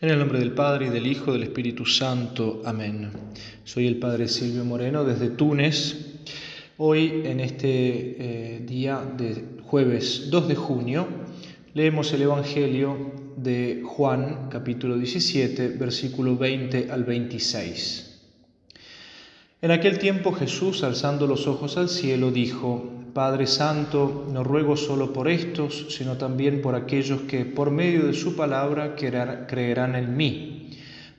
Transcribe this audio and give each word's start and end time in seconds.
En 0.00 0.10
el 0.10 0.18
nombre 0.20 0.38
del 0.38 0.52
Padre 0.52 0.86
y 0.86 0.90
del 0.90 1.08
Hijo 1.08 1.30
y 1.30 1.32
del 1.32 1.42
Espíritu 1.42 1.84
Santo. 1.84 2.62
Amén. 2.64 3.10
Soy 3.64 3.88
el 3.88 3.96
Padre 3.96 4.28
Silvio 4.28 4.64
Moreno 4.64 5.02
desde 5.02 5.28
Túnez. 5.28 6.20
Hoy, 6.76 7.22
en 7.24 7.40
este 7.40 7.66
eh, 7.66 8.60
día 8.64 9.02
de 9.16 9.42
jueves 9.64 10.28
2 10.30 10.46
de 10.46 10.54
junio, 10.54 11.08
leemos 11.74 12.12
el 12.12 12.22
Evangelio 12.22 13.10
de 13.38 13.82
Juan, 13.84 14.48
capítulo 14.48 14.96
17, 14.96 15.66
versículo 15.70 16.36
20 16.36 16.92
al 16.92 17.02
26. 17.02 18.20
En 19.62 19.72
aquel 19.72 19.98
tiempo 19.98 20.30
Jesús, 20.30 20.84
alzando 20.84 21.26
los 21.26 21.48
ojos 21.48 21.76
al 21.76 21.88
cielo, 21.88 22.30
dijo, 22.30 22.97
Padre 23.12 23.46
Santo, 23.46 24.26
no 24.32 24.44
ruego 24.44 24.76
solo 24.76 25.12
por 25.12 25.28
estos, 25.28 25.86
sino 25.90 26.16
también 26.16 26.60
por 26.60 26.74
aquellos 26.74 27.22
que 27.22 27.44
por 27.44 27.70
medio 27.70 28.06
de 28.06 28.14
su 28.14 28.36
palabra 28.36 28.94
creerán 28.96 29.94
en 29.94 30.16
mí, 30.16 30.70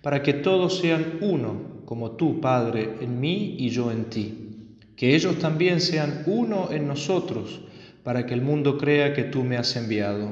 para 0.02 0.22
que 0.22 0.34
todos 0.34 0.80
sean 0.80 1.18
uno, 1.22 1.84
como 1.86 2.12
tú, 2.12 2.40
Padre, 2.40 2.98
en 3.02 3.20
mí 3.20 3.56
y 3.60 3.70
yo 3.70 3.92
en 3.92 4.06
ti. 4.06 4.50
Que 4.96 5.16
ellos 5.16 5.40
también 5.40 5.82
sean 5.82 6.24
uno 6.26 6.70
en 6.72 6.88
nosotros, 6.88 7.62
para 8.04 8.26
que 8.26 8.34
el 8.34 8.42
mundo 8.42 8.78
crea 8.78 9.14
que 9.14 9.24
tú 9.24 9.44
me 9.44 9.58
has 9.58 9.76
enviado. 9.76 10.32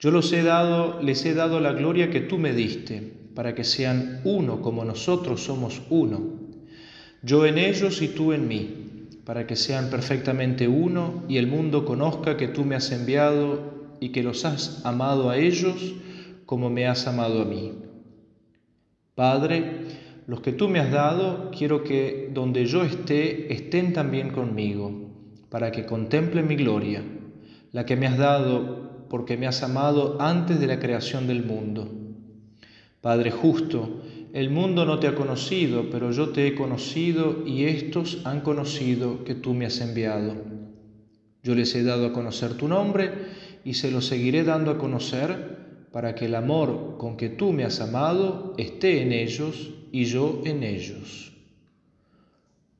Yo 0.00 0.10
los 0.10 0.32
he 0.32 0.42
dado, 0.42 1.02
les 1.02 1.24
he 1.24 1.34
dado 1.34 1.60
la 1.60 1.72
gloria 1.72 2.10
que 2.10 2.20
tú 2.20 2.38
me 2.38 2.52
diste, 2.52 3.12
para 3.34 3.54
que 3.54 3.64
sean 3.64 4.20
uno 4.24 4.62
como 4.62 4.84
nosotros 4.84 5.42
somos 5.42 5.82
uno. 5.90 6.38
Yo 7.22 7.46
en 7.46 7.58
ellos 7.58 8.00
y 8.00 8.08
tú 8.08 8.32
en 8.32 8.46
mí 8.46 8.87
para 9.28 9.46
que 9.46 9.56
sean 9.56 9.90
perfectamente 9.90 10.68
uno 10.68 11.22
y 11.28 11.36
el 11.36 11.48
mundo 11.48 11.84
conozca 11.84 12.38
que 12.38 12.48
tú 12.48 12.64
me 12.64 12.76
has 12.76 12.90
enviado 12.92 13.60
y 14.00 14.08
que 14.08 14.22
los 14.22 14.46
has 14.46 14.80
amado 14.86 15.28
a 15.28 15.36
ellos 15.36 15.96
como 16.46 16.70
me 16.70 16.86
has 16.86 17.06
amado 17.06 17.42
a 17.42 17.44
mí. 17.44 17.74
Padre, 19.14 19.82
los 20.26 20.40
que 20.40 20.52
tú 20.52 20.70
me 20.70 20.80
has 20.80 20.90
dado, 20.90 21.50
quiero 21.50 21.84
que 21.84 22.30
donde 22.32 22.64
yo 22.64 22.82
esté, 22.84 23.52
estén 23.52 23.92
también 23.92 24.30
conmigo, 24.30 25.10
para 25.50 25.72
que 25.72 25.84
contemplen 25.84 26.48
mi 26.48 26.56
gloria, 26.56 27.02
la 27.72 27.84
que 27.84 27.96
me 27.96 28.06
has 28.06 28.16
dado 28.16 29.04
porque 29.10 29.36
me 29.36 29.46
has 29.46 29.62
amado 29.62 30.16
antes 30.22 30.58
de 30.58 30.68
la 30.68 30.78
creación 30.78 31.26
del 31.26 31.44
mundo. 31.44 31.86
Padre 33.02 33.30
justo, 33.30 34.00
el 34.32 34.50
mundo 34.50 34.84
no 34.84 34.98
te 34.98 35.06
ha 35.06 35.14
conocido, 35.14 35.88
pero 35.90 36.10
yo 36.12 36.30
te 36.30 36.46
he 36.46 36.54
conocido 36.54 37.46
y 37.46 37.64
estos 37.64 38.20
han 38.24 38.40
conocido 38.40 39.24
que 39.24 39.34
tú 39.34 39.54
me 39.54 39.66
has 39.66 39.80
enviado. 39.80 40.36
Yo 41.42 41.54
les 41.54 41.74
he 41.74 41.82
dado 41.82 42.06
a 42.06 42.12
conocer 42.12 42.54
tu 42.54 42.68
nombre 42.68 43.10
y 43.64 43.74
se 43.74 43.90
lo 43.90 44.00
seguiré 44.00 44.44
dando 44.44 44.70
a 44.70 44.78
conocer 44.78 45.58
para 45.92 46.14
que 46.14 46.26
el 46.26 46.34
amor 46.34 46.96
con 46.98 47.16
que 47.16 47.28
tú 47.28 47.52
me 47.52 47.64
has 47.64 47.80
amado 47.80 48.54
esté 48.58 49.02
en 49.02 49.12
ellos 49.12 49.70
y 49.92 50.04
yo 50.04 50.42
en 50.44 50.62
ellos. 50.62 51.32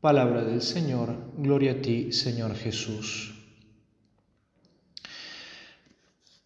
Palabra 0.01 0.45
del 0.45 0.63
Señor, 0.63 1.17
gloria 1.37 1.73
a 1.73 1.83
ti, 1.83 2.13
Señor 2.13 2.55
Jesús. 2.55 3.35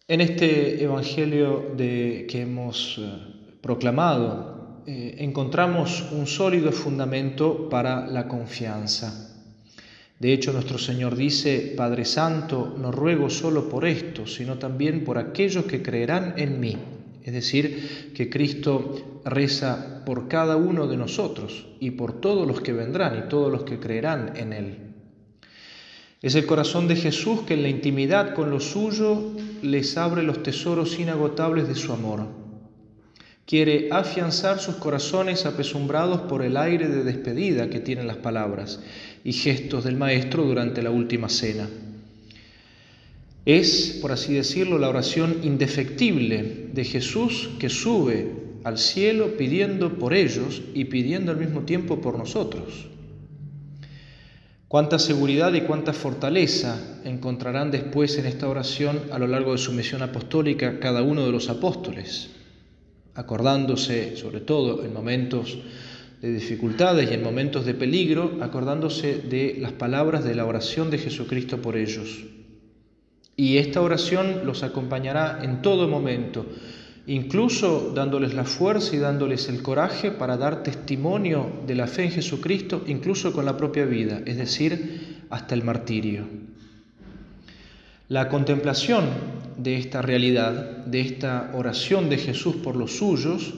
En 0.07 0.21
este 0.21 0.83
Evangelio 0.83 1.71
de, 1.77 2.25
que 2.29 2.41
hemos 2.41 2.97
eh, 2.99 3.57
proclamado 3.61 4.52
eh, 4.85 5.15
encontramos 5.19 6.03
un 6.11 6.27
sólido 6.27 6.71
fundamento 6.73 7.69
para 7.69 8.05
la 8.05 8.27
confianza. 8.27 9.29
De 10.19 10.33
hecho, 10.33 10.51
nuestro 10.51 10.77
Señor 10.77 11.15
dice, 11.15 11.73
Padre 11.77 12.03
Santo, 12.03 12.75
no 12.77 12.91
ruego 12.91 13.29
solo 13.29 13.69
por 13.69 13.85
esto, 13.85 14.27
sino 14.27 14.57
también 14.57 15.03
por 15.05 15.17
aquellos 15.17 15.65
que 15.65 15.81
creerán 15.81 16.33
en 16.37 16.59
mí. 16.59 16.77
Es 17.23 17.33
decir, 17.33 18.11
que 18.13 18.29
Cristo 18.29 19.21
reza 19.23 20.03
por 20.05 20.27
cada 20.27 20.57
uno 20.57 20.87
de 20.87 20.97
nosotros 20.97 21.65
y 21.79 21.91
por 21.91 22.19
todos 22.19 22.45
los 22.45 22.59
que 22.59 22.73
vendrán 22.73 23.17
y 23.17 23.29
todos 23.29 23.49
los 23.51 23.63
que 23.63 23.79
creerán 23.79 24.33
en 24.35 24.51
Él. 24.51 24.77
Es 26.21 26.35
el 26.35 26.45
corazón 26.45 26.89
de 26.89 26.97
Jesús 26.97 27.41
que 27.41 27.53
en 27.53 27.63
la 27.63 27.69
intimidad 27.69 28.33
con 28.33 28.49
lo 28.49 28.59
suyo 28.59 29.31
les 29.61 29.97
abre 29.97 30.23
los 30.23 30.43
tesoros 30.43 30.99
inagotables 30.99 31.69
de 31.69 31.75
su 31.75 31.93
amor 31.93 32.42
Quiere 33.45 33.89
afianzar 33.91 34.59
sus 34.59 34.75
corazones 34.75 35.45
apesumbrados 35.45 36.21
por 36.21 36.43
el 36.43 36.55
aire 36.55 36.87
de 36.87 37.03
despedida 37.03 37.69
que 37.69 37.81
tienen 37.81 38.07
las 38.07 38.17
palabras 38.17 38.79
y 39.23 39.33
gestos 39.33 39.83
del 39.83 39.97
Maestro 39.97 40.45
durante 40.45 40.81
la 40.81 40.91
última 40.91 41.27
cena. 41.27 41.69
Es, 43.45 43.99
por 44.01 44.13
así 44.13 44.33
decirlo, 44.33 44.79
la 44.79 44.87
oración 44.87 45.41
indefectible 45.43 46.69
de 46.71 46.85
Jesús 46.85 47.49
que 47.59 47.67
sube 47.67 48.31
al 48.63 48.77
cielo 48.77 49.35
pidiendo 49.35 49.99
por 49.99 50.13
ellos 50.13 50.61
y 50.73 50.85
pidiendo 50.85 51.33
al 51.33 51.37
mismo 51.37 51.63
tiempo 51.63 51.99
por 51.99 52.17
nosotros. 52.17 52.87
Cuánta 54.69 54.97
seguridad 54.99 55.53
y 55.53 55.61
cuánta 55.61 55.91
fortaleza 55.91 57.01
encontrarán 57.03 57.71
después 57.71 58.17
en 58.17 58.25
esta 58.25 58.47
oración 58.47 59.01
a 59.11 59.19
lo 59.19 59.27
largo 59.27 59.51
de 59.51 59.57
su 59.57 59.73
misión 59.73 60.01
apostólica 60.01 60.79
cada 60.79 61.03
uno 61.03 61.25
de 61.25 61.31
los 61.33 61.49
apóstoles 61.49 62.29
acordándose 63.15 64.17
sobre 64.17 64.41
todo 64.41 64.83
en 64.83 64.93
momentos 64.93 65.57
de 66.21 66.33
dificultades 66.33 67.11
y 67.11 67.13
en 67.13 67.23
momentos 67.23 67.65
de 67.65 67.73
peligro, 67.73 68.37
acordándose 68.41 69.17
de 69.17 69.57
las 69.59 69.73
palabras 69.73 70.23
de 70.23 70.35
la 70.35 70.45
oración 70.45 70.89
de 70.89 70.97
Jesucristo 70.97 71.61
por 71.61 71.75
ellos. 71.75 72.23
Y 73.35 73.57
esta 73.57 73.81
oración 73.81 74.45
los 74.45 74.63
acompañará 74.63 75.43
en 75.43 75.61
todo 75.61 75.87
momento, 75.87 76.45
incluso 77.07 77.91
dándoles 77.93 78.33
la 78.33 78.45
fuerza 78.45 78.95
y 78.95 78.99
dándoles 78.99 79.49
el 79.49 79.61
coraje 79.61 80.11
para 80.11 80.37
dar 80.37 80.63
testimonio 80.63 81.51
de 81.67 81.75
la 81.75 81.87
fe 81.87 82.05
en 82.05 82.11
Jesucristo, 82.11 82.83
incluso 82.87 83.33
con 83.33 83.45
la 83.45 83.57
propia 83.57 83.85
vida, 83.85 84.21
es 84.25 84.37
decir, 84.37 85.25
hasta 85.29 85.55
el 85.55 85.63
martirio. 85.63 86.25
La 88.07 88.29
contemplación 88.29 89.05
de 89.57 89.77
esta 89.77 90.01
realidad, 90.01 90.85
de 90.85 91.01
esta 91.01 91.51
oración 91.53 92.09
de 92.09 92.17
Jesús 92.17 92.57
por 92.57 92.75
los 92.75 92.97
suyos, 92.97 93.53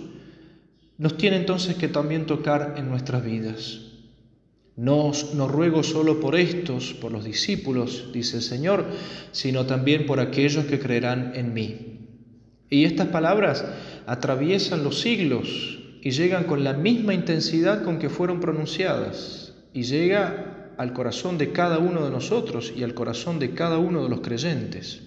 nos 0.97 1.17
tiene 1.17 1.37
entonces 1.37 1.75
que 1.75 1.87
también 1.87 2.25
tocar 2.25 2.75
en 2.77 2.89
nuestras 2.89 3.23
vidas. 3.23 3.81
No, 4.77 5.11
no 5.33 5.47
ruego 5.47 5.83
solo 5.83 6.19
por 6.19 6.35
estos, 6.35 6.93
por 6.93 7.11
los 7.11 7.23
discípulos, 7.23 8.09
dice 8.13 8.37
el 8.37 8.43
Señor, 8.43 8.85
sino 9.31 9.65
también 9.65 10.05
por 10.05 10.19
aquellos 10.19 10.65
que 10.65 10.79
creerán 10.79 11.33
en 11.35 11.53
mí. 11.53 11.95
Y 12.69 12.83
estas 12.83 13.07
palabras 13.07 13.63
atraviesan 14.05 14.83
los 14.83 14.99
siglos 14.99 15.79
y 16.01 16.11
llegan 16.11 16.43
con 16.43 16.63
la 16.63 16.73
misma 16.73 17.13
intensidad 17.13 17.83
con 17.83 17.99
que 17.99 18.09
fueron 18.09 18.39
pronunciadas. 18.39 19.53
Y 19.73 19.83
llega 19.83 20.73
al 20.77 20.93
corazón 20.93 21.37
de 21.37 21.51
cada 21.51 21.79
uno 21.79 22.03
de 22.03 22.11
nosotros 22.11 22.73
y 22.75 22.83
al 22.83 22.93
corazón 22.93 23.39
de 23.39 23.51
cada 23.51 23.77
uno 23.77 24.03
de 24.03 24.09
los 24.09 24.21
creyentes. 24.21 25.01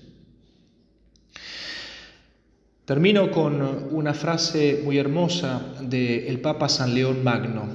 Termino 2.89 3.31
con 3.31 3.61
una 3.91 4.15
frase 4.15 4.81
muy 4.83 4.97
hermosa 4.97 5.75
del 5.79 6.41
Papa 6.41 6.71
San 6.71 6.95
León 6.95 7.23
Magno 7.23 7.69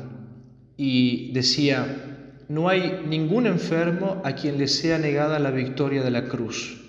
y 0.76 1.32
decía, 1.34 2.42
no 2.50 2.68
hay 2.68 3.04
ningún 3.08 3.46
enfermo 3.46 4.24
a 4.26 4.34
quien 4.34 4.58
le 4.58 4.68
sea 4.68 4.98
negada 4.98 5.38
la 5.38 5.52
victoria 5.52 6.02
de 6.02 6.10
la 6.10 6.28
cruz, 6.28 6.82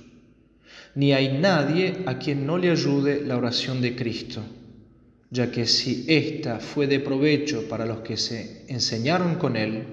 ni 0.95 1.13
hay 1.13 1.37
nadie 1.39 1.99
a 2.07 2.19
quien 2.19 2.47
no 2.47 2.57
le 2.57 2.71
ayude 2.71 3.21
la 3.27 3.37
oración 3.37 3.83
de 3.83 3.95
Cristo, 3.95 4.41
ya 5.29 5.51
que 5.51 5.67
si 5.67 6.07
ésta 6.09 6.61
fue 6.61 6.87
de 6.87 7.01
provecho 7.01 7.69
para 7.69 7.85
los 7.85 7.99
que 7.99 8.17
se 8.17 8.65
enseñaron 8.69 9.35
con 9.35 9.55
Él, 9.55 9.85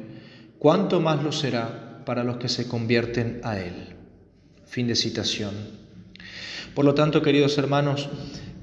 cuánto 0.57 1.01
más 1.01 1.21
lo 1.21 1.33
será 1.33 2.01
para 2.05 2.23
los 2.23 2.37
que 2.37 2.47
se 2.47 2.65
convierten 2.69 3.41
a 3.43 3.59
Él. 3.59 3.93
Fin 4.67 4.87
de 4.87 4.95
citación. 4.95 5.80
Por 6.73 6.85
lo 6.85 6.93
tanto, 6.93 7.21
queridos 7.21 7.57
hermanos, 7.57 8.09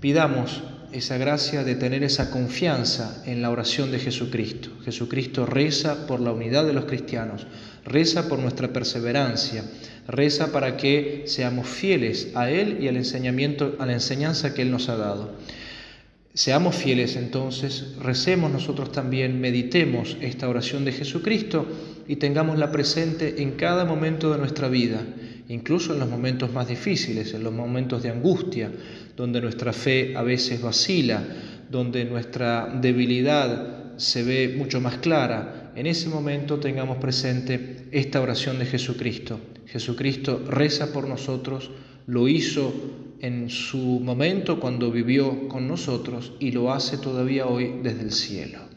pidamos 0.01 0.63
esa 0.93 1.19
gracia 1.19 1.65
de 1.65 1.75
tener 1.75 2.03
esa 2.03 2.31
confianza 2.31 3.23
en 3.27 3.43
la 3.43 3.51
oración 3.51 3.91
de 3.91 3.99
Jesucristo. 3.99 4.71
Jesucristo 4.85 5.45
reza 5.45 6.07
por 6.07 6.21
la 6.21 6.33
unidad 6.33 6.65
de 6.67 6.73
los 6.73 6.87
cristianos, 6.87 7.47
reza 7.85 8.29
por 8.29 8.39
nuestra 8.39 8.73
perseverancia, 8.73 9.65
reza 10.07 10.51
para 10.53 10.77
que 10.77 11.25
seamos 11.27 11.69
fieles 11.69 12.29
a 12.35 12.51
Él 12.51 12.79
y 12.81 12.89
al 12.89 12.97
enseñamiento, 12.97 13.77
a 13.79 13.87
la 13.87 13.93
enseñanza 13.93 14.55
que 14.55 14.63
Él 14.63 14.71
nos 14.71 14.89
ha 14.89 14.97
dado. 14.97 15.33
Seamos 16.33 16.77
fieles 16.77 17.17
entonces, 17.17 17.97
recemos 18.01 18.51
nosotros 18.51 18.93
también, 18.93 19.41
meditemos 19.41 20.17
esta 20.21 20.49
oración 20.49 20.85
de 20.85 20.93
Jesucristo 20.93 21.67
y 22.09 22.17
tengámosla 22.17 22.73
presente 22.73 23.43
en 23.43 23.53
cada 23.53 23.85
momento 23.85 24.33
de 24.33 24.39
nuestra 24.39 24.69
vida 24.69 25.05
incluso 25.49 25.95
en 25.95 26.01
los 26.01 26.09
momentos 26.09 26.53
más 26.53 26.69
difíciles, 26.69 27.33
en 27.35 27.43
los 27.43 27.53
momentos 27.53 28.03
de 28.03 28.11
angustia, 28.11 28.71
donde 29.17 29.41
nuestra 29.41 29.73
fe 29.73 30.15
a 30.17 30.23
veces 30.23 30.61
vacila, 30.61 31.23
donde 31.71 32.05
nuestra 32.05 32.79
debilidad 32.81 33.97
se 33.97 34.23
ve 34.23 34.55
mucho 34.57 34.81
más 34.81 34.99
clara, 34.99 35.73
en 35.75 35.87
ese 35.87 36.09
momento 36.09 36.59
tengamos 36.59 36.99
presente 36.99 37.87
esta 37.91 38.21
oración 38.21 38.59
de 38.59 38.67
Jesucristo. 38.67 39.41
Jesucristo 39.67 40.43
reza 40.47 40.93
por 40.93 41.09
nosotros, 41.09 41.71
lo 42.07 42.29
hizo 42.29 42.73
en 43.21 43.51
su 43.51 44.01
momento 44.01 44.61
cuando 44.61 44.91
vivió 44.91 45.49
con 45.49 45.67
nosotros 45.67 46.33
y 46.39 46.53
lo 46.53 46.73
hace 46.73 46.99
todavía 46.99 47.47
hoy 47.47 47.81
desde 47.83 48.03
el 48.03 48.13
cielo. 48.13 48.68